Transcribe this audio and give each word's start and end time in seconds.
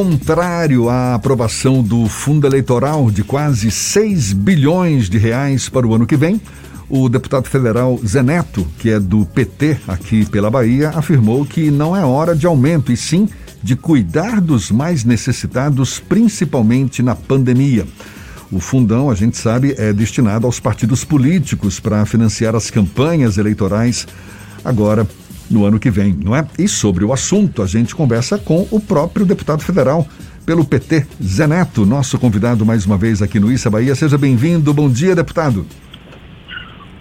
contrário 0.00 0.88
à 0.88 1.16
aprovação 1.16 1.82
do 1.82 2.06
fundo 2.06 2.46
eleitoral 2.46 3.10
de 3.10 3.24
quase 3.24 3.68
6 3.68 4.32
bilhões 4.32 5.10
de 5.10 5.18
reais 5.18 5.68
para 5.68 5.84
o 5.84 5.92
ano 5.92 6.06
que 6.06 6.16
vem, 6.16 6.40
o 6.88 7.08
deputado 7.08 7.48
federal 7.48 7.98
Zeneto, 8.06 8.64
que 8.78 8.90
é 8.90 9.00
do 9.00 9.26
PT 9.26 9.76
aqui 9.88 10.24
pela 10.24 10.52
Bahia, 10.52 10.90
afirmou 10.90 11.44
que 11.44 11.68
não 11.68 11.96
é 11.96 12.04
hora 12.04 12.36
de 12.36 12.46
aumento 12.46 12.92
e 12.92 12.96
sim 12.96 13.28
de 13.60 13.74
cuidar 13.74 14.40
dos 14.40 14.70
mais 14.70 15.02
necessitados, 15.02 15.98
principalmente 15.98 17.02
na 17.02 17.16
pandemia. 17.16 17.84
O 18.52 18.60
fundão, 18.60 19.10
a 19.10 19.16
gente 19.16 19.36
sabe, 19.36 19.74
é 19.76 19.92
destinado 19.92 20.46
aos 20.46 20.60
partidos 20.60 21.04
políticos 21.04 21.80
para 21.80 22.06
financiar 22.06 22.54
as 22.54 22.70
campanhas 22.70 23.36
eleitorais 23.36 24.06
agora 24.64 25.04
no 25.50 25.64
ano 25.64 25.78
que 25.78 25.90
vem, 25.90 26.12
não 26.12 26.34
é? 26.34 26.46
E 26.58 26.68
sobre 26.68 27.04
o 27.04 27.12
assunto, 27.12 27.62
a 27.62 27.66
gente 27.66 27.94
conversa 27.94 28.38
com 28.38 28.66
o 28.70 28.80
próprio 28.80 29.24
deputado 29.24 29.62
federal 29.62 30.06
pelo 30.44 30.64
PT, 30.64 31.06
Zé 31.22 31.46
Neto, 31.46 31.84
nosso 31.84 32.18
convidado 32.18 32.64
mais 32.64 32.86
uma 32.86 32.96
vez 32.96 33.20
aqui 33.20 33.38
no 33.38 33.52
Issa 33.52 33.70
Bahia. 33.70 33.94
Seja 33.94 34.16
bem-vindo. 34.16 34.72
Bom 34.72 34.88
dia, 34.88 35.14
deputado. 35.14 35.66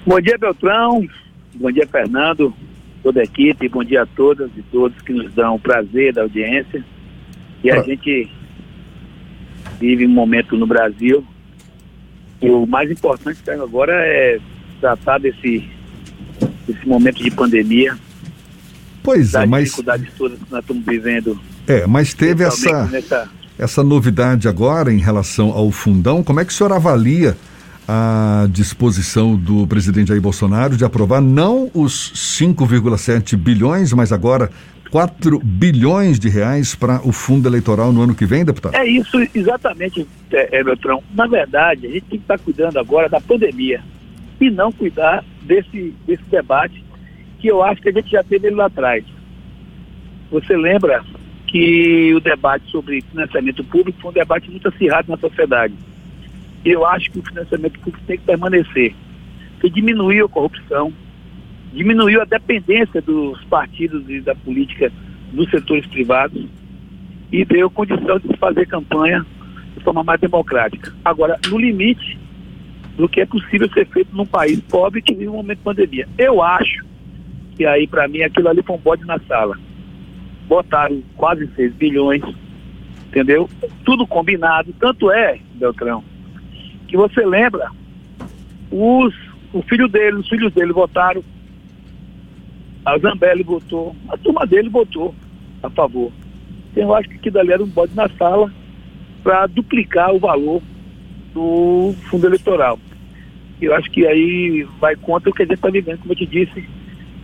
Bom 0.05 0.19
dia, 0.19 0.37
Beltrão. 0.37 1.07
Bom 1.55 1.71
dia, 1.71 1.87
Fernando, 1.87 2.53
toda 3.01 3.21
a 3.21 3.23
equipe. 3.23 3.69
Bom 3.69 3.83
dia 3.83 4.03
a 4.03 4.05
todas 4.05 4.49
e 4.57 4.61
todos 4.63 5.01
que 5.01 5.13
nos 5.13 5.33
dão 5.33 5.55
o 5.55 5.59
prazer 5.59 6.13
da 6.13 6.23
audiência. 6.23 6.83
E 7.63 7.71
a 7.71 7.81
gente 7.81 8.29
vive 9.79 10.05
um 10.05 10.09
momento 10.09 10.55
no 10.57 10.67
Brasil 10.67 11.23
e 12.41 12.49
o 12.49 12.65
mais 12.65 12.91
importante 12.91 13.39
agora 13.49 13.93
é 13.93 14.39
tratar 14.79 15.19
desse, 15.19 15.67
desse 16.67 16.87
momento 16.87 17.23
de 17.23 17.31
pandemia 17.31 17.97
Pois 19.07 19.33
é, 19.33 19.45
mas. 19.45 19.69
dificuldades 19.69 20.09
todas 20.17 20.37
que 20.37 20.51
nós 20.51 20.59
estamos 20.59 20.85
vivendo. 20.85 21.39
É, 21.65 21.87
mas 21.87 22.13
teve 22.13 22.43
essa, 22.43 22.87
nessa... 22.87 23.29
essa 23.57 23.81
novidade 23.81 24.49
agora 24.49 24.91
em 24.91 24.97
relação 24.97 25.51
ao 25.51 25.71
fundão. 25.71 26.21
Como 26.21 26.41
é 26.41 26.43
que 26.45 26.51
o 26.51 26.53
senhor 26.53 26.73
avalia 26.73 27.37
a 27.87 28.47
disposição 28.51 29.37
do 29.37 29.65
presidente 29.65 30.09
Jair 30.09 30.21
Bolsonaro 30.21 30.75
de 30.75 30.83
aprovar 30.83 31.21
não 31.21 31.71
os 31.73 32.11
5,7 32.35 33.37
bilhões, 33.37 33.93
mas 33.93 34.11
agora 34.11 34.51
4 34.91 35.39
bilhões 35.39 36.19
de 36.19 36.27
reais 36.27 36.75
para 36.75 36.99
o 37.07 37.13
fundo 37.13 37.47
eleitoral 37.47 37.93
no 37.93 38.01
ano 38.01 38.13
que 38.13 38.25
vem, 38.25 38.43
deputado? 38.43 38.75
É 38.75 38.85
isso, 38.85 39.25
exatamente, 39.33 40.05
é, 40.33 40.59
é, 40.59 40.63
Beltrão. 40.65 41.01
Na 41.15 41.27
verdade, 41.27 41.87
a 41.87 41.91
gente 41.91 42.01
tem 42.07 42.19
que 42.19 42.25
estar 42.25 42.39
cuidando 42.39 42.77
agora 42.77 43.07
da 43.07 43.21
pandemia 43.21 43.81
e 44.41 44.49
não 44.49 44.69
cuidar 44.69 45.23
desse, 45.43 45.95
desse 46.05 46.23
debate 46.29 46.83
que 47.39 47.47
eu 47.47 47.63
acho 47.63 47.81
que 47.81 47.89
a 47.89 47.91
gente 47.91 48.09
já 48.09 48.23
teve 48.23 48.47
ele 48.47 48.55
lá 48.55 48.65
atrás. 48.65 49.03
Você 50.31 50.55
lembra 50.55 51.03
que 51.47 52.13
o 52.13 52.19
debate 52.19 52.69
sobre 52.69 53.01
financiamento 53.01 53.63
público 53.63 53.99
foi 54.01 54.11
um 54.11 54.13
debate 54.13 54.51
muito 54.51 54.67
acirrado 54.67 55.09
na 55.09 55.17
sociedade. 55.17 55.73
Eu 56.65 56.85
acho 56.85 57.09
que 57.11 57.19
o 57.19 57.23
financiamento 57.23 57.79
público 57.79 58.05
tem 58.05 58.17
que 58.17 58.25
permanecer, 58.25 58.93
porque 59.53 59.69
diminuiu 59.69 60.25
a 60.25 60.29
corrupção, 60.29 60.91
diminuiu 61.73 62.21
a 62.21 62.25
dependência 62.25 63.01
dos 63.01 63.41
partidos 63.45 64.09
e 64.09 64.19
da 64.19 64.35
política 64.35 64.91
dos 65.31 65.49
setores 65.49 65.85
privados 65.87 66.45
e 67.31 67.45
deu 67.45 67.69
condição 67.69 68.19
de 68.19 68.35
fazer 68.37 68.65
campanha 68.67 69.25
de 69.77 69.83
forma 69.83 70.03
mais 70.03 70.19
democrática. 70.19 70.93
Agora, 71.05 71.39
no 71.49 71.57
limite 71.57 72.17
do 72.97 73.07
que 73.07 73.21
é 73.21 73.25
possível 73.25 73.69
ser 73.69 73.87
feito 73.87 74.15
num 74.15 74.25
país 74.25 74.59
pobre 74.61 75.01
que 75.01 75.13
vive 75.13 75.29
um 75.29 75.33
momento 75.33 75.59
de 75.59 75.63
pandemia. 75.63 76.07
Eu 76.17 76.41
acho 76.41 76.83
e 77.59 77.65
aí, 77.65 77.87
para 77.87 78.07
mim, 78.07 78.21
aquilo 78.21 78.49
ali 78.49 78.61
foi 78.61 78.75
um 78.75 78.79
bode 78.79 79.05
na 79.05 79.19
sala. 79.19 79.57
Botaram 80.47 81.01
quase 81.15 81.47
6 81.55 81.73
bilhões, 81.73 82.21
entendeu? 83.07 83.49
Tudo 83.83 84.05
combinado. 84.05 84.73
Tanto 84.79 85.11
é, 85.11 85.39
Beltrão, 85.55 86.03
que 86.87 86.95
você 86.95 87.25
lembra, 87.25 87.71
os, 88.71 89.13
o 89.53 89.61
filho 89.63 89.87
dele, 89.87 90.17
os 90.17 90.29
filhos 90.29 90.53
dele 90.53 90.71
votaram, 90.71 91.23
a 92.85 92.97
Zambelli 92.97 93.43
votou, 93.43 93.95
a 94.09 94.17
turma 94.17 94.45
dele 94.45 94.69
votou 94.69 95.13
a 95.61 95.69
favor. 95.69 96.11
Então, 96.71 96.83
eu 96.83 96.95
acho 96.95 97.09
que 97.09 97.15
aquilo 97.15 97.39
ali 97.39 97.51
era 97.51 97.63
um 97.63 97.67
bode 97.67 97.95
na 97.95 98.07
sala 98.09 98.51
para 99.23 99.47
duplicar 99.47 100.13
o 100.13 100.19
valor 100.19 100.61
do 101.33 101.93
fundo 102.09 102.27
eleitoral. 102.27 102.79
Eu 103.59 103.73
acho 103.75 103.89
que 103.91 104.05
aí 104.05 104.65
vai 104.79 104.95
contra 104.95 105.29
o 105.29 105.33
que 105.33 105.41
a 105.41 105.45
gente 105.45 105.55
está 105.55 105.69
vivendo, 105.69 105.99
como 105.99 106.13
eu 106.13 106.17
te 106.17 106.25
disse, 106.25 106.63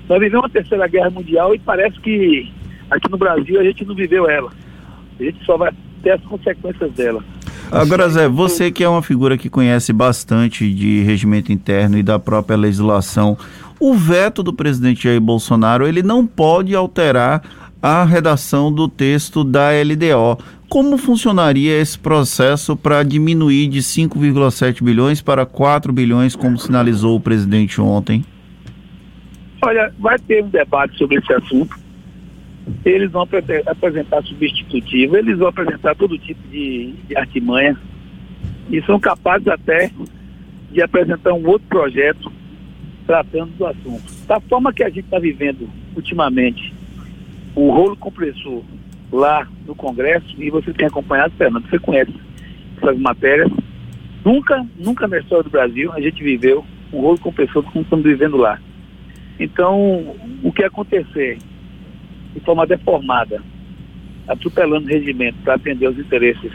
nós 0.07 0.19
vivemos 0.19 0.43
uma 0.43 0.49
terceira 0.49 0.87
guerra 0.87 1.09
mundial 1.09 1.55
e 1.55 1.59
parece 1.59 1.99
que 1.99 2.51
aqui 2.89 3.09
no 3.09 3.17
Brasil 3.17 3.59
a 3.59 3.63
gente 3.63 3.85
não 3.85 3.95
viveu 3.95 4.29
ela. 4.29 4.51
A 5.19 5.23
gente 5.23 5.43
só 5.45 5.57
vai 5.57 5.71
ter 6.01 6.11
as 6.11 6.21
consequências 6.21 6.91
dela. 6.93 7.23
Agora, 7.71 8.07
Zé, 8.09 8.27
você 8.27 8.69
que 8.69 8.83
é 8.83 8.89
uma 8.89 9.01
figura 9.01 9.37
que 9.37 9.49
conhece 9.49 9.91
bastante 9.91 10.71
de 10.71 11.01
regimento 11.01 11.51
interno 11.51 11.97
e 11.97 12.03
da 12.03 12.19
própria 12.19 12.55
legislação, 12.55 13.37
o 13.79 13.95
veto 13.95 14.43
do 14.43 14.53
presidente 14.53 15.03
Jair 15.03 15.19
Bolsonaro, 15.19 15.87
ele 15.87 16.03
não 16.03 16.27
pode 16.27 16.75
alterar 16.75 17.41
a 17.81 18.03
redação 18.03 18.71
do 18.71 18.87
texto 18.87 19.43
da 19.43 19.69
LDO. 19.71 20.41
Como 20.69 20.97
funcionaria 20.97 21.79
esse 21.79 21.97
processo 21.97 22.75
para 22.75 23.03
diminuir 23.03 23.67
de 23.67 23.79
5,7 23.79 24.83
bilhões 24.83 25.21
para 25.21 25.45
4 25.45 25.91
bilhões, 25.91 26.35
como 26.35 26.57
sinalizou 26.57 27.15
o 27.15 27.19
presidente 27.19 27.81
ontem? 27.81 28.23
Olha, 29.66 29.94
vai 29.97 30.19
ter 30.19 30.44
um 30.44 30.50
debate 30.50 30.97
sobre 30.97 31.18
esse 31.18 31.31
assunto. 31.31 31.74
Eles 32.84 33.09
vão 33.12 33.22
apresentar 33.22 34.22
substitutivo, 34.24 35.16
eles 35.16 35.38
vão 35.38 35.47
apresentar 35.47 35.96
todo 35.96 36.18
tipo 36.18 36.46
de, 36.50 36.94
de 37.07 37.16
artimanha 37.16 37.78
e 38.69 38.81
são 38.81 39.00
capazes 39.00 39.47
até 39.47 39.90
de 40.69 40.81
apresentar 40.81 41.34
um 41.34 41.47
outro 41.47 41.66
projeto 41.69 42.29
tratando 43.07 43.51
do 43.57 43.66
assunto. 43.66 44.03
Da 44.28 44.40
forma 44.41 44.74
que 44.74 44.84
a 44.84 44.90
gente 44.90 45.06
está 45.06 45.19
vivendo 45.19 45.69
ultimamente, 45.95 46.74
o 47.56 47.69
rolo 47.69 47.95
compressor 47.95 48.63
lá 49.12 49.47
no 49.66 49.75
Congresso, 49.75 50.25
e 50.38 50.50
você 50.50 50.74
tem 50.74 50.88
acompanhado, 50.88 51.34
Fernando, 51.38 51.69
você 51.69 51.80
conhece 51.80 52.13
essas 52.78 52.97
matérias, 52.97 53.50
nunca, 54.25 54.66
nunca 54.78 55.07
na 55.07 55.19
história 55.19 55.44
do 55.44 55.50
Brasil 55.50 55.91
a 55.94 56.01
gente 56.01 56.22
viveu 56.22 56.66
um 56.91 57.00
rolo 57.00 57.19
compressor 57.19 57.63
como 57.63 57.84
estamos 57.84 58.03
vivendo 58.03 58.35
lá. 58.35 58.59
Então, 59.39 60.16
o 60.44 60.51
que 60.51 60.63
acontecer 60.63 61.38
de 62.33 62.39
forma 62.41 62.66
deformada, 62.66 63.41
atropelando 64.27 64.85
o 64.85 64.89
regimento 64.89 65.38
para 65.44 65.55
atender 65.55 65.88
os 65.88 65.97
interesses 65.97 66.51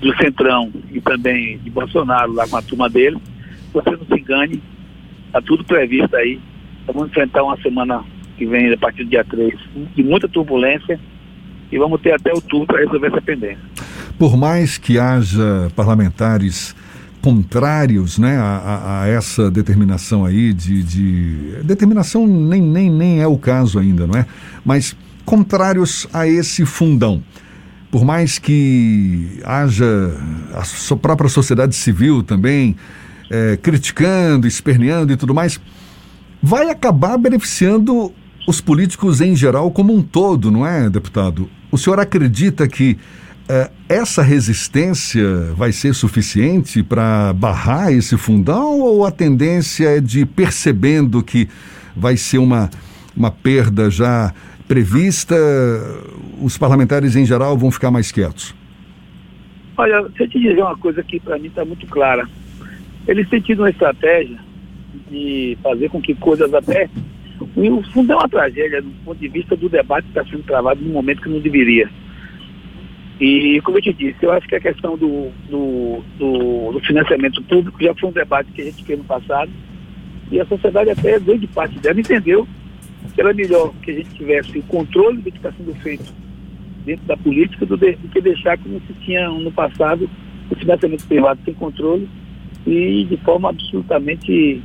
do 0.00 0.16
Centrão 0.16 0.70
e 0.90 1.00
também 1.00 1.58
de 1.58 1.70
Bolsonaro 1.70 2.32
lá 2.32 2.46
com 2.48 2.56
a 2.56 2.62
turma 2.62 2.88
dele, 2.88 3.18
você 3.72 3.90
não 3.90 4.04
se 4.04 4.14
engane, 4.14 4.62
está 5.26 5.40
tudo 5.40 5.64
previsto 5.64 6.14
aí. 6.16 6.40
Vamos 6.86 7.08
enfrentar 7.08 7.42
uma 7.42 7.56
semana 7.58 8.02
que 8.36 8.46
vem, 8.46 8.72
a 8.72 8.78
partir 8.78 9.04
do 9.04 9.10
dia 9.10 9.24
3, 9.24 9.54
de 9.94 10.02
muita 10.02 10.28
turbulência 10.28 10.98
e 11.70 11.78
vamos 11.78 12.00
ter 12.00 12.12
até 12.12 12.32
outubro 12.32 12.66
para 12.66 12.78
resolver 12.78 13.08
essa 13.08 13.20
pendência. 13.20 13.58
Por 14.18 14.36
mais 14.36 14.78
que 14.78 14.98
haja 14.98 15.70
parlamentares 15.76 16.74
contrários 17.28 18.18
né, 18.18 18.38
a, 18.38 19.02
a, 19.02 19.06
essa 19.06 19.50
determinação 19.50 20.24
aí 20.24 20.54
de, 20.54 20.82
de, 20.82 21.62
Determinação 21.62 22.26
nem, 22.26 22.62
nem, 22.62 22.90
nem 22.90 23.20
é 23.20 23.26
o 23.26 23.36
caso 23.36 23.78
ainda, 23.78 24.06
não 24.06 24.18
é? 24.18 24.24
Mas 24.64 24.96
contrários 25.26 26.08
a 26.10 26.26
esse 26.26 26.64
fundão. 26.64 27.22
Por 27.90 28.02
mais 28.02 28.38
que 28.38 29.40
haja 29.44 29.84
a 30.54 30.64
sua 30.64 30.96
própria 30.96 31.28
sociedade 31.28 31.76
civil 31.76 32.22
também 32.22 32.74
é, 33.30 33.58
criticando, 33.58 34.46
esperneando 34.46 35.12
e 35.12 35.16
tudo 35.18 35.34
mais, 35.34 35.60
vai 36.42 36.70
acabar 36.70 37.18
beneficiando 37.18 38.10
os 38.46 38.58
políticos 38.58 39.20
em 39.20 39.36
geral 39.36 39.70
como 39.70 39.94
um 39.94 40.00
todo, 40.00 40.50
não 40.50 40.66
é, 40.66 40.88
deputado? 40.88 41.46
O 41.70 41.76
senhor 41.76 42.00
acredita 42.00 42.66
que 42.66 42.96
essa 43.88 44.22
resistência 44.22 45.24
vai 45.56 45.72
ser 45.72 45.94
suficiente 45.94 46.82
para 46.82 47.32
barrar 47.32 47.90
esse 47.90 48.16
fundão 48.18 48.80
ou 48.80 49.06
a 49.06 49.10
tendência 49.10 49.88
é 49.88 50.00
de 50.00 50.26
percebendo 50.26 51.22
que 51.22 51.48
vai 51.96 52.16
ser 52.16 52.38
uma, 52.38 52.68
uma 53.16 53.30
perda 53.30 53.90
já 53.90 54.34
prevista, 54.68 55.34
os 56.42 56.58
parlamentares 56.58 57.16
em 57.16 57.24
geral 57.24 57.56
vão 57.56 57.70
ficar 57.70 57.90
mais 57.90 58.12
quietos? 58.12 58.54
Olha, 59.78 60.02
deixa 60.02 60.24
eu 60.24 60.28
te 60.28 60.38
dizer 60.38 60.60
uma 60.60 60.76
coisa 60.76 61.02
que 61.02 61.18
para 61.18 61.38
mim 61.38 61.46
está 61.46 61.64
muito 61.64 61.86
clara. 61.86 62.28
Eles 63.06 63.28
têm 63.30 63.40
tido 63.40 63.60
uma 63.60 63.70
estratégia 63.70 64.36
de 65.10 65.56
fazer 65.62 65.88
com 65.88 66.02
que 66.02 66.14
coisas 66.14 66.52
até. 66.52 66.90
O 67.40 67.82
fundo 67.92 68.12
é 68.12 68.16
uma 68.16 68.28
tragédia 68.28 68.82
do 68.82 68.90
ponto 69.04 69.18
de 69.18 69.28
vista 69.28 69.56
do 69.56 69.68
debate 69.68 70.04
que 70.04 70.18
está 70.18 70.24
sendo 70.30 70.42
travado 70.42 70.82
no 70.82 70.92
momento 70.92 71.22
que 71.22 71.28
não 71.28 71.40
deveria. 71.40 71.88
E, 73.20 73.60
como 73.62 73.78
eu 73.78 73.82
te 73.82 73.92
disse, 73.92 74.22
eu 74.22 74.32
acho 74.32 74.46
que 74.46 74.54
a 74.54 74.60
questão 74.60 74.96
do, 74.96 75.30
do, 75.50 76.02
do, 76.18 76.72
do 76.72 76.80
financiamento 76.80 77.42
público 77.42 77.82
já 77.82 77.92
foi 77.94 78.08
um 78.08 78.12
debate 78.12 78.52
que 78.52 78.62
a 78.62 78.64
gente 78.64 78.84
fez 78.84 78.98
no 78.98 79.04
passado 79.04 79.50
e 80.30 80.40
a 80.40 80.46
sociedade 80.46 80.90
até, 80.90 81.18
grande 81.18 81.46
parte 81.48 81.78
dela, 81.80 81.98
entendeu 81.98 82.46
que 83.14 83.20
era 83.20 83.32
melhor 83.32 83.72
que 83.82 83.90
a 83.90 83.94
gente 83.94 84.10
tivesse 84.10 84.58
o 84.58 84.62
controle 84.64 85.18
do 85.18 85.32
que 85.32 85.38
está 85.38 85.50
sendo 85.52 85.74
feito 85.76 86.12
dentro 86.84 87.04
da 87.06 87.16
política 87.16 87.66
do, 87.66 87.76
que 87.76 88.20
deixar 88.20 88.56
como 88.58 88.80
se 88.86 88.92
tinha 89.04 89.28
no 89.28 89.50
passado 89.50 90.08
o 90.50 90.54
financiamento 90.54 91.06
privado 91.06 91.40
sem 91.44 91.54
controle 91.54 92.08
e 92.66 93.04
de 93.04 93.16
forma 93.18 93.50
absolutamente 93.50 94.62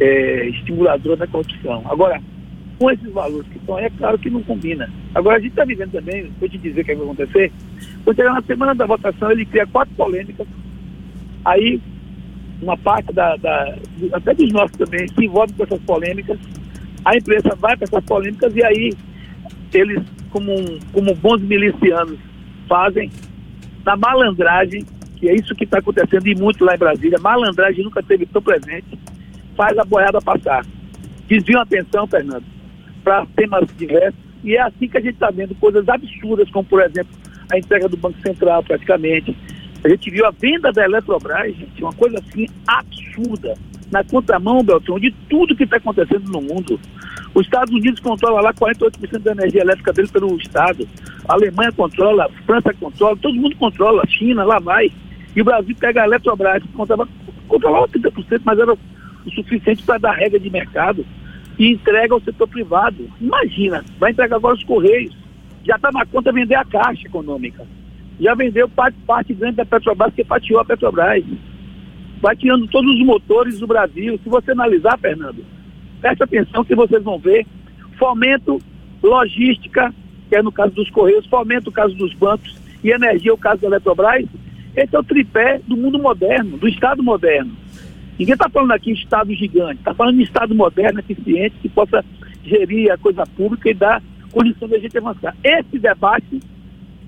é, 0.00 0.48
estimuladora 0.48 1.16
da 1.18 1.26
corrupção. 1.26 1.82
Agora, 1.86 2.20
com 2.82 2.90
esses 2.90 3.12
valores 3.12 3.46
que 3.46 3.58
estão 3.58 3.76
aí, 3.76 3.84
é 3.84 3.90
claro 3.90 4.18
que 4.18 4.28
não 4.28 4.42
combina. 4.42 4.90
Agora, 5.14 5.36
a 5.36 5.40
gente 5.40 5.50
está 5.50 5.64
vivendo 5.64 5.92
também, 5.92 6.32
vou 6.40 6.48
te 6.48 6.58
dizer 6.58 6.80
o 6.80 6.84
que 6.84 6.94
vai 6.96 7.04
acontecer, 7.04 7.52
quando 8.02 8.16
chegar 8.16 8.32
na 8.32 8.42
semana 8.42 8.74
da 8.74 8.86
votação, 8.86 9.30
ele 9.30 9.46
cria 9.46 9.64
quatro 9.68 9.94
polêmicas, 9.94 10.48
aí 11.44 11.80
uma 12.60 12.76
parte 12.76 13.12
da, 13.12 13.36
da 13.36 13.78
até 14.14 14.34
dos 14.34 14.52
nossos 14.52 14.76
também 14.76 15.06
se 15.06 15.24
envolve 15.24 15.52
com 15.52 15.62
essas 15.62 15.80
polêmicas, 15.82 16.36
a 17.04 17.16
imprensa 17.16 17.54
vai 17.54 17.76
para 17.76 17.84
essas 17.84 18.04
polêmicas 18.04 18.52
e 18.56 18.64
aí 18.64 18.92
eles, 19.72 20.02
como, 20.30 20.52
como 20.92 21.14
bons 21.14 21.40
milicianos, 21.40 22.18
fazem 22.68 23.08
na 23.86 23.96
malandragem, 23.96 24.84
que 25.18 25.28
é 25.28 25.36
isso 25.36 25.54
que 25.54 25.62
está 25.62 25.78
acontecendo 25.78 26.26
e 26.26 26.34
muito 26.34 26.64
lá 26.64 26.74
em 26.74 26.78
Brasília, 26.78 27.18
malandragem 27.20 27.84
nunca 27.84 28.02
teve 28.02 28.26
tão 28.26 28.42
presente, 28.42 28.98
faz 29.56 29.78
a 29.78 29.84
boiada 29.84 30.20
passar. 30.20 30.66
Desviam 31.28 31.60
a 31.60 31.62
atenção, 31.62 32.06
Fernando, 32.08 32.51
para 33.02 33.26
temas 33.36 33.68
diversos, 33.76 34.18
e 34.44 34.56
é 34.56 34.62
assim 34.62 34.88
que 34.88 34.98
a 34.98 35.00
gente 35.00 35.14
está 35.14 35.30
vendo 35.30 35.54
coisas 35.54 35.88
absurdas, 35.88 36.50
como 36.50 36.64
por 36.64 36.82
exemplo 36.82 37.12
a 37.50 37.58
entrega 37.58 37.88
do 37.88 37.96
Banco 37.96 38.18
Central 38.20 38.62
praticamente. 38.62 39.36
A 39.84 39.88
gente 39.88 40.10
viu 40.10 40.24
a 40.26 40.30
venda 40.30 40.72
da 40.72 40.84
Eletrobras, 40.84 41.54
gente, 41.54 41.82
uma 41.82 41.92
coisa 41.92 42.18
assim 42.18 42.46
absurda, 42.66 43.54
na 43.90 44.02
contramão, 44.04 44.64
Beltrão, 44.64 44.98
de 44.98 45.10
tudo 45.28 45.56
que 45.56 45.64
está 45.64 45.76
acontecendo 45.76 46.30
no 46.30 46.40
mundo. 46.40 46.80
Os 47.34 47.44
Estados 47.44 47.74
Unidos 47.74 48.00
controla 48.00 48.40
lá 48.40 48.54
48% 48.54 49.18
da 49.18 49.32
energia 49.32 49.62
elétrica 49.62 49.92
dele 49.92 50.08
pelo 50.08 50.36
Estado. 50.36 50.88
A 51.28 51.34
Alemanha 51.34 51.72
controla, 51.72 52.26
a 52.26 52.28
França 52.44 52.72
controla, 52.74 53.16
todo 53.16 53.34
mundo 53.34 53.56
controla, 53.56 54.02
a 54.02 54.06
China, 54.06 54.44
lá 54.44 54.58
vai. 54.58 54.90
E 55.34 55.40
o 55.40 55.44
Brasil 55.44 55.74
pega 55.78 56.02
a 56.02 56.06
Eletrobras, 56.06 56.62
que 56.62 56.68
controlava, 56.68 57.10
controlava 57.48 57.88
30%, 57.88 58.40
mas 58.44 58.58
era 58.58 58.72
o 58.72 59.30
suficiente 59.34 59.82
para 59.82 59.98
dar 59.98 60.12
regra 60.12 60.38
de 60.38 60.50
mercado 60.50 61.04
e 61.58 61.72
entrega 61.72 62.14
ao 62.14 62.20
setor 62.20 62.48
privado. 62.48 63.08
Imagina, 63.20 63.84
vai 63.98 64.10
entregar 64.10 64.36
agora 64.36 64.54
os 64.54 64.64
Correios. 64.64 65.16
Já 65.64 65.76
está 65.76 65.90
na 65.92 66.04
conta 66.06 66.32
vender 66.32 66.54
a 66.54 66.64
Caixa 66.64 67.06
Econômica. 67.06 67.66
Já 68.20 68.34
vendeu 68.34 68.68
parte, 68.68 68.96
parte 69.06 69.34
grande 69.34 69.56
da 69.56 69.64
Petrobras, 69.64 70.14
que 70.14 70.24
fatiou 70.24 70.60
a 70.60 70.64
Petrobras. 70.64 71.24
Vai 72.20 72.36
tirando 72.36 72.66
todos 72.68 72.94
os 72.94 73.04
motores 73.04 73.58
do 73.58 73.66
Brasil. 73.66 74.18
Se 74.22 74.28
você 74.28 74.52
analisar, 74.52 74.98
Fernando, 74.98 75.44
preste 76.00 76.22
atenção 76.22 76.64
que 76.64 76.74
vocês 76.74 77.02
vão 77.02 77.18
ver. 77.18 77.46
Fomento, 77.98 78.58
logística, 79.02 79.92
que 80.28 80.36
é 80.36 80.42
no 80.42 80.52
caso 80.52 80.74
dos 80.74 80.90
Correios, 80.90 81.26
fomento 81.26 81.70
o 81.70 81.72
caso 81.72 81.94
dos 81.94 82.12
bancos 82.14 82.56
e 82.82 82.90
energia, 82.90 83.34
o 83.34 83.38
caso 83.38 83.62
da 83.62 83.68
Eletrobras. 83.68 84.26
Esse 84.74 84.96
é 84.96 84.98
o 84.98 85.04
tripé 85.04 85.60
do 85.66 85.76
mundo 85.76 85.98
moderno, 85.98 86.56
do 86.56 86.68
Estado 86.68 87.02
moderno. 87.02 87.61
Ninguém 88.22 88.34
está 88.34 88.48
falando 88.48 88.70
aqui 88.70 88.92
em 88.92 88.94
Estado 88.94 89.34
gigante, 89.34 89.80
está 89.80 89.92
falando 89.92 90.20
em 90.20 90.22
Estado 90.22 90.54
moderno, 90.54 91.00
eficiente, 91.00 91.56
que 91.60 91.68
possa 91.68 92.04
gerir 92.44 92.88
a 92.92 92.96
coisa 92.96 93.26
pública 93.26 93.68
e 93.68 93.74
dar 93.74 94.00
condição 94.30 94.68
de 94.68 94.76
a 94.76 94.78
gente 94.78 94.96
avançar. 94.96 95.34
Esse 95.42 95.76
debate, 95.76 96.40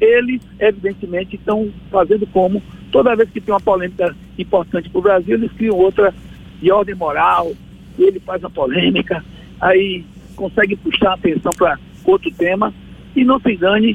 eles, 0.01 0.43
evidentemente, 0.59 1.37
estão 1.37 1.71
fazendo 1.89 2.27
como, 2.27 2.61
toda 2.91 3.15
vez 3.15 3.31
que 3.31 3.41
tem 3.41 3.55
uma 3.55 3.61
polêmica 3.61 4.13
importante 4.37 4.91
para 4.91 4.99
o 4.99 5.03
Brasil, 5.03 5.37
eles 5.37 5.53
criam 5.53 5.77
outra 5.77 6.13
de 6.61 6.73
ordem 6.73 6.97
moral, 6.97 7.53
ele 7.97 8.19
faz 8.19 8.43
uma 8.43 8.51
polêmica, 8.51 9.25
aí 9.61 10.05
consegue 10.35 10.75
puxar 10.75 11.11
a 11.11 11.15
atenção 11.15 11.53
para 11.57 11.79
outro 12.05 12.29
tema, 12.33 12.75
e 13.15 13.25
não 13.25 13.39
se 13.39 13.53
engane, 13.53 13.95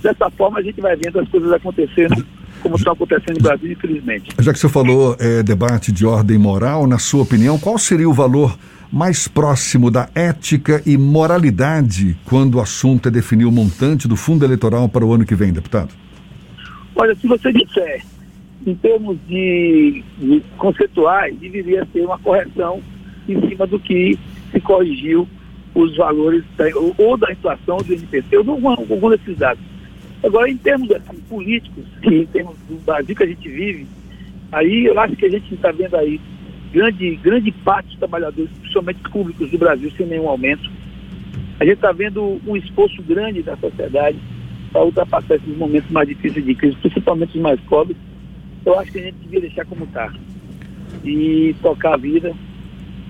dessa 0.00 0.30
forma 0.30 0.60
a 0.60 0.62
gente 0.62 0.80
vai 0.80 0.94
vendo 0.94 1.18
as 1.18 1.28
coisas 1.28 1.50
acontecendo 1.50 2.24
como 2.62 2.76
está 2.76 2.92
acontecendo 2.92 3.36
no 3.36 3.42
Brasil, 3.42 3.72
infelizmente. 3.72 4.30
Já 4.38 4.52
que 4.52 4.58
você 4.58 4.68
falou 4.68 5.16
é, 5.18 5.42
debate 5.42 5.90
de 5.90 6.06
ordem 6.06 6.38
moral, 6.38 6.86
na 6.86 6.98
sua 6.98 7.22
opinião, 7.22 7.58
qual 7.58 7.76
seria 7.76 8.08
o 8.08 8.12
valor 8.12 8.56
mais 8.92 9.26
próximo 9.26 9.90
da 9.90 10.08
ética 10.14 10.82
e 10.84 10.96
moralidade 10.96 12.16
quando 12.26 12.56
o 12.56 12.60
assunto 12.60 13.08
é 13.08 13.10
definir 13.10 13.46
o 13.46 13.52
montante 13.52 14.06
do 14.06 14.16
fundo 14.16 14.44
eleitoral 14.44 14.88
para 14.88 15.04
o 15.04 15.12
ano 15.12 15.24
que 15.24 15.34
vem, 15.34 15.52
deputado? 15.52 15.90
Olha, 16.94 17.14
se 17.16 17.26
você 17.26 17.52
disser 17.52 18.04
em 18.66 18.74
termos 18.76 19.16
de, 19.26 20.04
de 20.18 20.42
conceituais, 20.56 21.34
deveria 21.38 21.86
ser 21.92 22.04
uma 22.04 22.18
correção 22.18 22.80
em 23.28 23.48
cima 23.48 23.66
do 23.66 23.78
que 23.78 24.18
se 24.52 24.60
corrigiu 24.60 25.26
os 25.74 25.96
valores 25.96 26.44
da, 26.56 26.64
ou 26.98 27.16
da 27.16 27.32
inflação 27.32 27.78
do 27.78 27.94
INPC, 27.94 28.36
ou 28.36 28.50
algum, 28.50 28.68
algum 28.68 29.10
desses 29.10 29.36
dados. 29.36 29.71
Agora, 30.22 30.48
em 30.48 30.56
termos 30.56 30.90
assim, 30.92 31.20
políticos, 31.28 31.84
em 32.04 32.26
termos 32.26 32.56
do 32.68 32.76
Brasil 32.84 33.16
que 33.16 33.22
a 33.22 33.26
gente 33.26 33.48
vive, 33.48 33.86
aí 34.52 34.86
eu 34.86 34.98
acho 35.00 35.16
que 35.16 35.26
a 35.26 35.30
gente 35.30 35.52
está 35.52 35.72
vendo 35.72 35.96
aí 35.96 36.20
grande, 36.72 37.16
grande 37.16 37.50
parte 37.50 37.88
dos 37.88 37.98
trabalhadores, 37.98 38.50
principalmente 38.60 39.00
públicos 39.10 39.50
do 39.50 39.58
Brasil, 39.58 39.90
sem 39.96 40.06
nenhum 40.06 40.28
aumento. 40.28 40.70
A 41.60 41.64
gente 41.64 41.74
está 41.74 41.92
vendo 41.92 42.40
um 42.46 42.56
esforço 42.56 43.02
grande 43.02 43.42
da 43.42 43.56
sociedade 43.56 44.18
para 44.72 44.84
ultrapassar 44.84 45.34
esses 45.34 45.56
momentos 45.56 45.90
mais 45.90 46.08
difíceis 46.08 46.44
de 46.44 46.54
crise, 46.54 46.76
principalmente 46.76 47.36
os 47.36 47.42
mais 47.42 47.60
pobres. 47.62 47.96
Eu 48.64 48.78
acho 48.78 48.90
que 48.92 49.00
a 49.00 49.02
gente 49.02 49.16
devia 49.16 49.40
deixar 49.40 49.64
como 49.66 49.84
está. 49.84 50.12
E 51.04 51.54
tocar 51.60 51.94
a 51.94 51.96
vida, 51.96 52.32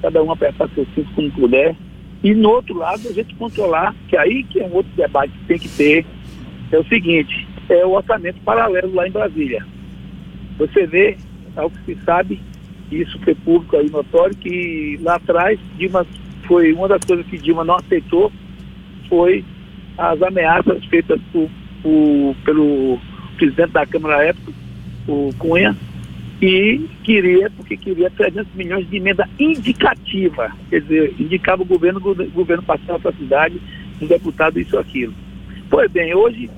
cada 0.00 0.22
um 0.22 0.32
apertar 0.32 0.68
seu 0.70 0.86
cinto 0.94 1.12
como 1.14 1.30
puder. 1.30 1.76
E 2.24 2.34
no 2.34 2.50
outro 2.50 2.76
lado, 2.76 3.08
a 3.08 3.12
gente 3.12 3.34
controlar, 3.34 3.94
que 4.08 4.16
aí 4.16 4.44
que 4.44 4.60
é 4.60 4.66
um 4.66 4.74
outro 4.74 4.92
debate 4.96 5.32
que 5.32 5.44
tem 5.46 5.58
que 5.58 5.68
ter, 5.68 6.06
é 6.76 6.78
o 6.78 6.84
seguinte, 6.86 7.46
é 7.68 7.84
o 7.84 7.90
orçamento 7.90 8.40
paralelo 8.40 8.94
lá 8.94 9.06
em 9.06 9.12
Brasília. 9.12 9.64
Você 10.58 10.86
vê, 10.86 11.16
ao 11.56 11.70
que 11.70 11.78
se 11.84 12.04
sabe, 12.04 12.40
isso 12.90 13.18
foi 13.20 13.34
público 13.34 13.76
aí 13.76 13.90
notório, 13.90 14.36
que 14.36 14.98
lá 15.02 15.16
atrás 15.16 15.58
Dilma 15.76 16.06
foi 16.44 16.72
uma 16.72 16.88
das 16.88 17.04
coisas 17.04 17.26
que 17.26 17.38
Dilma 17.38 17.64
não 17.64 17.76
aceitou 17.76 18.32
foi 19.12 19.44
as 19.98 20.22
ameaças 20.22 20.82
feitas 20.86 21.20
por, 21.30 21.50
por, 21.82 22.34
pelo 22.46 22.98
presidente 23.36 23.72
da 23.72 23.84
Câmara 23.84 24.16
à 24.16 24.24
época, 24.24 24.52
o 25.06 25.30
Cunha, 25.38 25.76
e 26.40 26.88
queria, 27.04 27.50
porque 27.50 27.76
queria 27.76 28.10
300 28.10 28.54
milhões 28.54 28.88
de 28.88 28.96
emenda 28.96 29.28
indicativa, 29.38 30.50
quer 30.70 30.80
dizer, 30.80 31.14
indicava 31.18 31.62
o 31.62 31.66
governo, 31.66 32.00
o 32.00 32.30
governo 32.30 32.62
passava 32.62 32.98
para 32.98 33.10
a 33.10 33.14
cidade, 33.14 33.60
um 34.00 34.06
deputado, 34.06 34.58
isso 34.58 34.78
aquilo. 34.78 35.12
Pois 35.68 35.90
bem, 35.90 36.14
hoje 36.14 36.50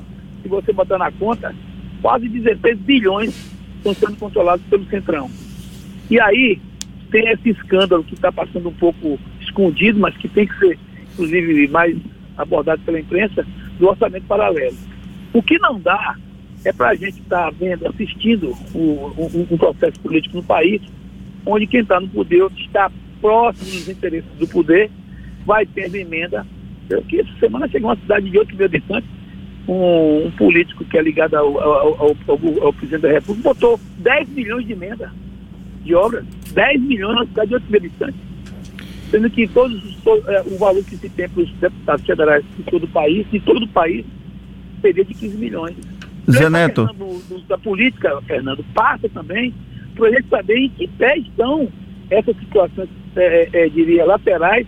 se 0.44 0.48
você 0.48 0.72
botar 0.74 0.98
na 0.98 1.10
conta, 1.10 1.54
quase 2.02 2.28
16 2.28 2.78
bilhões 2.80 3.34
estão 3.78 3.94
sendo 3.94 4.18
controlados 4.18 4.64
pelo 4.66 4.84
Centrão. 4.86 5.30
E 6.10 6.20
aí 6.20 6.60
tem 7.10 7.26
esse 7.30 7.48
escândalo 7.48 8.04
que 8.04 8.14
está 8.14 8.30
passando 8.30 8.68
um 8.68 8.74
pouco 8.74 9.18
escondido, 9.40 9.98
mas 9.98 10.14
que 10.18 10.28
tem 10.28 10.46
que 10.46 10.58
ser, 10.58 10.78
inclusive, 11.12 11.66
mais 11.68 11.96
abordado 12.36 12.82
pela 12.82 13.00
imprensa, 13.00 13.46
do 13.78 13.88
orçamento 13.88 14.26
paralelo. 14.26 14.76
O 15.32 15.42
que 15.42 15.58
não 15.58 15.80
dá 15.80 16.16
é 16.64 16.72
para 16.72 16.90
a 16.90 16.94
gente 16.94 17.20
estar 17.20 17.44
tá 17.44 17.50
vendo, 17.50 17.86
assistindo 17.88 18.54
um, 18.74 19.46
um, 19.50 19.56
processo 19.56 19.98
político 20.00 20.36
no 20.36 20.42
país, 20.42 20.82
onde 21.46 21.66
quem 21.66 21.80
está 21.80 21.98
no 22.00 22.08
poder, 22.08 22.44
está 22.58 22.90
próximo 23.20 23.64
dos 23.64 23.88
interesses 23.88 24.30
do 24.38 24.46
poder, 24.46 24.90
vai 25.46 25.64
tendo 25.64 25.94
emenda. 25.96 26.46
Eu 26.90 27.02
que 27.02 27.20
essa 27.20 27.32
semana 27.38 27.66
chegou 27.68 27.88
uma 27.88 27.96
cidade 27.96 28.28
de 28.28 28.38
8 28.38 28.56
mil 28.56 28.66
habitantes, 28.66 29.08
um, 29.66 30.26
um, 30.26 30.30
político 30.32 30.84
que 30.84 30.98
é 30.98 31.02
ligado 31.02 31.34
ao, 31.34 31.58
ao, 31.58 31.94
ao, 31.98 32.16
ao, 32.62 32.72
presidente 32.72 33.02
da 33.02 33.12
República 33.12 33.54
botou 33.54 33.80
10 33.98 34.28
milhões 34.30 34.66
de 34.66 34.72
emenda 34.72 35.10
de 35.82 35.94
obras, 35.94 36.24
10 36.52 36.80
milhões 36.80 37.16
na 37.16 37.26
cidade 37.26 37.48
de 37.48 37.54
8 37.54 37.64
mil 37.70 37.78
habitantes. 37.78 38.20
Sendo 39.10 39.30
que 39.30 39.46
todos 39.48 39.96
todo, 40.02 40.30
é, 40.30 40.42
o 40.42 40.58
valor 40.58 40.82
que 40.84 40.96
se 40.96 41.08
tem 41.08 41.28
para 41.28 41.42
os 41.42 41.50
deputados 41.52 42.06
federais 42.06 42.44
de 42.56 42.62
todo 42.64 42.84
o 42.84 42.88
país, 42.88 43.26
de 43.30 43.40
todo 43.40 43.64
o 43.64 43.68
país, 43.68 44.04
seria 44.80 45.04
de 45.04 45.14
15 45.14 45.36
milhões. 45.36 45.76
Zé 46.30 46.48
Neto. 46.48 46.88
Da 47.48 47.58
política, 47.58 48.20
Fernando, 48.22 48.64
passa 48.74 49.08
também 49.08 49.54
para 49.94 50.08
a 50.08 50.10
gente 50.10 50.28
saber 50.28 50.56
em 50.56 50.68
que 50.70 50.88
pé 50.88 51.18
estão 51.18 51.68
essas 52.10 52.36
situações, 52.38 52.88
é, 53.16 53.48
é, 53.52 53.68
diria, 53.68 54.04
laterais, 54.04 54.66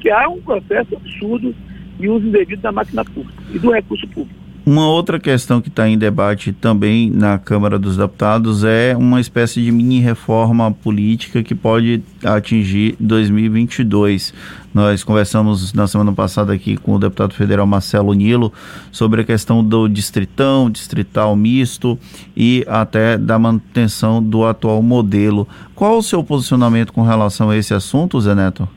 que 0.00 0.10
há 0.10 0.28
um 0.28 0.40
processo 0.40 0.96
absurdo 0.96 1.54
e 1.98 2.08
uso 2.08 2.26
indevido 2.26 2.62
da 2.62 2.72
máquina 2.72 3.04
pública 3.04 3.42
e 3.52 3.58
do 3.58 3.70
recurso 3.70 4.06
público. 4.08 4.48
Uma 4.68 4.86
outra 4.86 5.18
questão 5.18 5.62
que 5.62 5.70
está 5.70 5.88
em 5.88 5.96
debate 5.96 6.52
também 6.52 7.08
na 7.08 7.38
Câmara 7.38 7.78
dos 7.78 7.96
Deputados 7.96 8.64
é 8.64 8.94
uma 8.94 9.18
espécie 9.18 9.62
de 9.62 9.72
mini 9.72 9.98
reforma 9.98 10.70
política 10.70 11.42
que 11.42 11.54
pode 11.54 12.02
atingir 12.22 12.94
2022. 13.00 14.34
Nós 14.74 15.02
conversamos 15.02 15.72
na 15.72 15.86
semana 15.86 16.12
passada 16.12 16.52
aqui 16.52 16.76
com 16.76 16.92
o 16.92 16.98
deputado 16.98 17.32
federal 17.32 17.66
Marcelo 17.66 18.12
Nilo 18.12 18.52
sobre 18.92 19.22
a 19.22 19.24
questão 19.24 19.64
do 19.64 19.88
distritão, 19.88 20.70
distrital 20.70 21.34
misto 21.34 21.98
e 22.36 22.62
até 22.68 23.16
da 23.16 23.38
manutenção 23.38 24.22
do 24.22 24.44
atual 24.44 24.82
modelo. 24.82 25.48
Qual 25.74 25.96
o 25.96 26.02
seu 26.02 26.22
posicionamento 26.22 26.92
com 26.92 27.00
relação 27.00 27.48
a 27.48 27.56
esse 27.56 27.72
assunto, 27.72 28.20
Zé 28.20 28.34
Neto? 28.34 28.68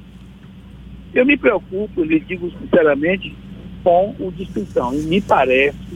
Eu 1.13 1.25
me 1.25 1.37
preocupo, 1.37 2.03
lhe 2.03 2.19
digo 2.19 2.51
sinceramente, 2.59 3.35
com 3.83 4.15
o 4.19 4.31
distritão. 4.31 4.93
E 4.93 5.01
me 5.03 5.21
parece 5.21 5.91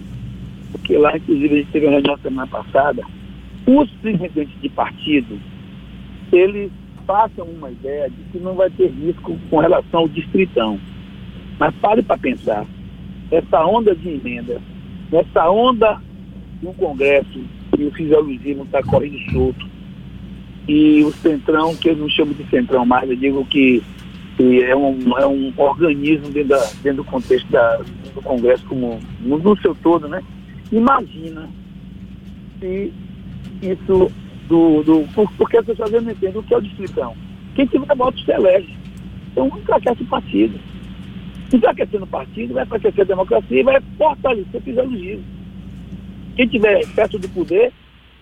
porque 0.86 0.98
lá, 0.98 1.16
inclusive, 1.16 1.54
a 1.54 1.58
gente 1.58 1.72
teve 1.72 1.86
uma 1.86 1.94
reunião 1.94 2.18
semana 2.18 2.48
passada, 2.48 3.02
os 3.66 3.90
presidentes 4.02 4.62
de 4.62 4.70
partido, 4.70 5.40
eles 6.32 6.70
passam 7.08 7.46
uma 7.46 7.72
ideia 7.72 8.10
de 8.10 8.18
que 8.32 8.38
não 8.40 8.56
vai 8.56 8.70
ter 8.70 8.90
risco 8.90 9.38
com 9.50 9.60
relação 9.60 10.02
ao 10.02 10.08
distritão. 10.08 10.80
Mas 11.58 11.74
pare 11.76 12.04
para 12.04 12.18
pensar, 12.18 12.66
essa 13.32 13.66
onda 13.66 13.96
de 13.96 14.10
emenda, 14.10 14.62
essa 15.12 15.50
onda 15.50 16.00
no 16.62 16.74
Congresso, 16.74 17.40
e 17.80 17.86
o 17.86 17.92
fisiologismo 17.92 18.64
está 18.64 18.84
correndo 18.84 19.18
solto, 19.32 19.66
e 20.68 21.04
o 21.04 21.12
centrão, 21.14 21.76
que 21.76 21.90
eu 21.90 21.96
não 21.96 22.10
chamo 22.10 22.34
de 22.34 22.44
centrão 22.50 22.86
mais, 22.86 23.10
eu 23.10 23.16
digo 23.16 23.46
que, 23.46 23.82
que 24.36 24.64
é, 24.64 24.76
um, 24.76 25.18
é 25.18 25.26
um 25.26 25.54
organismo 25.56 26.30
dentro, 26.30 26.50
da, 26.50 26.66
dentro 26.84 27.04
do 27.04 27.04
contexto 27.06 27.50
da, 27.50 27.78
do 27.78 28.22
Congresso 28.22 28.66
como 28.66 29.00
no, 29.22 29.38
no 29.38 29.62
seu 29.62 29.74
todo, 29.76 30.08
né? 30.08 30.22
Imagina 30.72 31.50
se 32.60 32.92
isso 33.62 34.12
do. 34.48 34.84
do 34.84 35.08
porque 35.38 35.58
as 35.58 35.66
pessoas 35.66 35.92
não 35.92 36.12
entendem 36.12 36.38
o 36.38 36.44
que 36.44 36.54
é 36.54 36.58
o 36.58 36.62
distritão. 36.62 37.16
Quem 37.56 37.66
tiver 37.66 37.96
voto 37.96 38.20
se 38.20 38.32
elege. 38.32 38.76
Então 39.32 39.48
enfraquece 39.48 40.04
o 40.04 40.08
partido. 40.08 40.60
Enfraquecendo 41.54 42.04
o 42.04 42.08
partido, 42.08 42.54
vai 42.54 42.64
enfraquecer 42.64 43.02
a 43.02 43.08
democracia 43.08 43.60
e 43.60 43.64
vai 43.64 43.82
fortalecer 43.98 44.60
o 44.60 44.64
fisiologismo. 44.64 45.24
Quem 46.36 46.48
tiver 46.48 46.86
perto 46.94 47.18
do 47.20 47.30
poder 47.30 47.72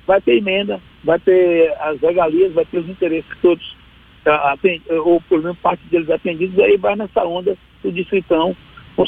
vai 0.05 0.21
ter 0.21 0.37
emenda, 0.37 0.79
vai 1.03 1.17
ter 1.19 1.73
as 1.79 1.99
regalias, 2.01 2.53
vai 2.53 2.65
ter 2.65 2.79
os 2.79 2.89
interesses 2.89 3.29
todos, 3.41 3.75
ou 5.05 5.21
pelo 5.21 5.43
menos 5.43 5.57
parte 5.59 5.83
deles 5.87 6.09
atendidos, 6.09 6.57
aí 6.59 6.77
vai 6.77 6.95
nessa 6.95 7.23
onda 7.23 7.57
do 7.83 7.91
distritão 7.91 8.55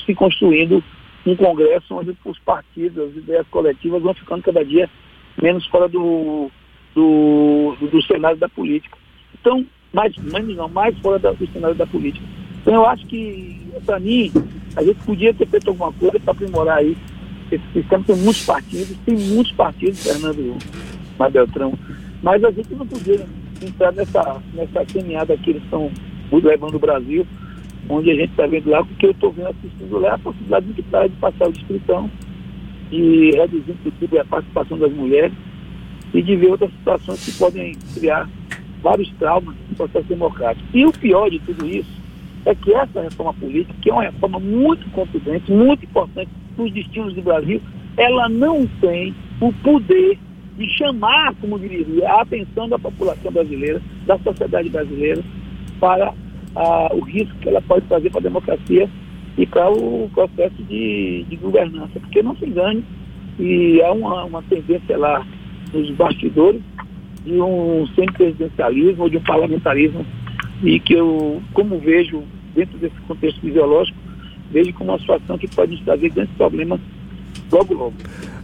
se 0.06 0.14
construindo 0.16 0.84
um 1.26 1.36
congresso 1.36 1.96
onde 1.96 2.16
os 2.26 2.40
partidos, 2.40 3.10
as 3.10 3.16
ideias 3.16 3.48
coletivas 3.50 4.02
vão 4.02 4.14
ficando 4.14 4.44
cada 4.44 4.64
dia 4.64 4.90
menos 5.42 5.66
fora 5.68 5.88
do, 5.88 6.50
do, 6.94 7.76
do, 7.80 7.88
do 7.88 8.02
cenário 8.04 8.38
da 8.38 8.50
política. 8.50 8.98
Então, 9.40 9.66
mais, 9.94 10.16
menos 10.18 10.56
não, 10.56 10.68
mais 10.70 10.98
fora 11.00 11.18
da, 11.20 11.32
do 11.32 11.48
cenário 11.48 11.76
da 11.76 11.86
política. 11.86 12.26
Então 12.62 12.74
eu 12.74 12.86
acho 12.86 13.06
que, 13.06 13.62
para 13.86 14.00
mim, 14.00 14.32
a 14.76 14.84
gente 14.84 15.00
podia 15.06 15.34
ter 15.34 15.48
feito 15.48 15.70
alguma 15.70 15.92
coisa 15.94 16.20
para 16.20 16.32
aprimorar 16.32 16.78
aí 16.80 16.98
esse 17.52 17.64
sistema. 17.74 18.04
Tem 18.04 18.16
muitos 18.16 18.46
partidos, 18.46 18.98
tem 19.06 19.16
muitos 19.16 19.52
partidos, 19.54 20.04
Fernando 20.04 20.58
Mabeltrão, 21.18 21.74
mas 22.24 22.44
a 22.44 22.52
gente 22.52 22.74
não 22.74 22.88
podia 22.88 23.26
entrar 23.66 23.92
nessa, 23.94 24.42
nessa 24.54 24.86
caminhada 24.86 25.38
que 25.38 25.52
eles 25.52 25.64
estão 25.64 25.92
levando 26.32 26.76
o 26.76 26.80
Brasil, 26.80 27.26
onde 27.90 28.12
a 28.12 28.16
gente 28.16 28.32
está 28.32 28.48
vendo 28.48 28.70
lá, 28.70 28.84
porque 28.84 29.06
eu 29.06 29.12
estou 29.12 29.32
vendo 29.32 29.50
assistindo 29.50 30.00
lá 30.00 30.16
a 30.16 30.20
possibilidade 30.20 30.66
de, 30.68 30.82
de 30.82 31.16
passar 31.20 31.48
o 31.48 31.52
distritão 31.52 32.10
e 32.92 33.32
reduzir, 33.36 33.72
inclusive, 33.72 34.20
a 34.20 34.26
participação 34.26 34.78
das 34.78 34.92
mulheres 34.92 35.34
e 36.14 36.22
de 36.22 36.36
ver 36.36 36.52
outras 36.52 36.72
situações 36.72 37.26
que 37.26 37.32
podem 37.34 37.76
criar 37.94 38.30
vários 38.82 39.10
traumas 39.14 39.56
no 39.70 39.76
processo 39.76 40.08
democrático. 40.08 40.66
E 40.74 40.86
o 40.86 40.92
pior 40.92 41.30
de 41.30 41.40
tudo 41.40 41.68
isso 41.68 42.06
é 42.46 42.54
que 42.54 42.74
essa 42.74 43.02
reforma 43.02 43.34
política, 43.34 43.74
que 43.82 43.90
é 43.90 43.94
uma 43.94 44.04
reforma 44.04 44.40
muito 44.40 44.90
contundente, 44.92 45.52
muito 45.52 45.84
importante 45.86 46.30
para 46.56 46.66
os 46.66 46.72
destinos 46.72 47.14
do 47.14 47.22
Brasil, 47.22 47.62
ela 47.98 48.30
não 48.30 48.68
tem 48.80 49.16
o 49.42 49.52
poder 49.52 50.18
de 50.58 50.70
chamar, 50.78 51.34
como 51.42 51.60
diria, 51.60 52.10
a 52.10 52.22
atenção 52.22 52.70
da 52.70 52.80
população 52.80 53.32
brasileira, 53.32 53.82
da 54.06 54.18
sociedade 54.20 54.70
brasileira, 54.70 55.22
para 55.80 56.14
ah, 56.56 56.90
o 56.94 57.02
risco 57.02 57.36
que 57.40 57.50
ela 57.50 57.62
pode 57.62 57.86
fazer 57.88 58.10
para 58.10 58.20
a 58.20 58.24
democracia 58.24 58.90
e 59.38 59.46
para 59.46 59.70
o 59.70 60.10
processo 60.14 60.64
de, 60.64 61.26
de 61.28 61.36
governança. 61.36 62.00
Porque 62.00 62.24
não 62.24 62.36
se 62.38 62.46
engane, 62.46 62.84
e 63.38 63.82
há 63.82 63.92
uma, 63.92 64.24
uma 64.24 64.44
tendência 64.44 64.98
lá 64.98 65.26
nos 65.74 65.92
bastidores 65.92 66.62
de 67.26 67.42
um 67.42 67.86
semipresidencialismo 67.96 69.04
ou 69.04 69.10
de 69.10 69.18
um 69.18 69.22
parlamentarismo 69.22 70.06
e 70.64 70.80
que 70.80 70.94
eu, 70.94 71.42
como 71.54 71.80
vejo 71.80 72.24
dentro 72.54 72.78
desse 72.78 72.96
contexto 73.02 73.42
fisiológico, 73.42 73.98
vejo 74.52 74.72
como 74.74 74.92
uma 74.92 75.00
situação 75.00 75.38
que 75.38 75.48
pode 75.48 75.74
nos 75.74 75.82
trazer 75.82 76.10
grandes 76.10 76.34
problemas 76.36 76.80
logo, 77.52 77.74
logo. 77.74 77.94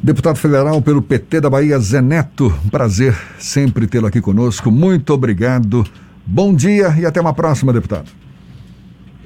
Deputado 0.04 0.38
federal 0.38 0.82
pelo 0.82 1.00
PT 1.00 1.42
da 1.42 1.48
Bahia, 1.48 1.78
Zé 1.78 2.02
Neto, 2.02 2.52
prazer 2.72 3.14
sempre 3.38 3.86
tê-lo 3.86 4.08
aqui 4.08 4.20
conosco. 4.20 4.72
Muito 4.72 5.14
obrigado. 5.14 5.84
Bom 6.26 6.56
dia 6.56 6.88
e 7.00 7.06
até 7.06 7.22
uma 7.22 7.36
próxima, 7.36 7.72
deputado. 7.72 8.10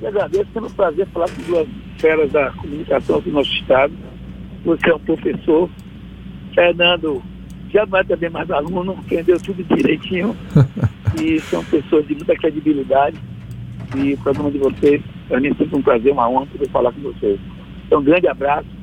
Eu 0.01 0.09
agradeço, 0.09 0.49
um 0.57 0.69
prazer 0.71 1.07
falar 1.13 1.29
com 1.29 1.41
duas 1.43 1.67
feras 1.97 2.29
da 2.29 2.51
comunicação 2.51 3.21
do 3.21 3.31
nosso 3.31 3.49
Estado. 3.53 3.93
Você 4.65 4.89
é 4.89 4.95
um 4.95 4.99
professor. 4.99 5.69
Fernando 6.53 7.23
já 7.71 7.85
não 7.85 7.97
é 7.97 8.03
também 8.03 8.29
mais 8.29 8.51
aluno, 8.51 8.97
aprendeu 8.99 9.39
tudo 9.39 9.63
direitinho. 9.63 10.35
e 11.21 11.39
são 11.39 11.63
pessoas 11.63 12.05
de 12.05 12.15
muita 12.15 12.35
credibilidade. 12.35 13.15
E 13.95 14.13
o 14.13 14.17
programa 14.17 14.51
de 14.51 14.57
vocês, 14.57 15.01
para 15.29 15.39
mim, 15.39 15.47
é 15.47 15.53
sempre 15.55 15.77
um 15.77 15.81
prazer, 15.81 16.11
uma 16.11 16.29
honra 16.29 16.47
poder 16.47 16.69
falar 16.69 16.91
com 16.91 16.99
vocês. 16.99 17.39
Então, 17.85 18.01
um 18.01 18.03
grande 18.03 18.27
abraço. 18.27 18.74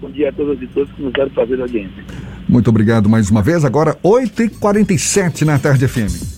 Bom 0.00 0.10
dia 0.10 0.30
a 0.30 0.32
todas 0.32 0.60
e 0.62 0.66
todos 0.68 0.90
que 0.92 1.02
nos 1.02 1.12
deram 1.12 1.30
fazer 1.30 1.58
a 1.58 1.62
audiência. 1.62 2.04
Muito 2.48 2.70
obrigado 2.70 3.08
mais 3.08 3.30
uma 3.30 3.42
vez. 3.42 3.64
Agora, 3.64 3.96
8h47 4.02 5.42
na 5.42 5.58
Tarde 5.58 5.86
FM. 5.86 6.29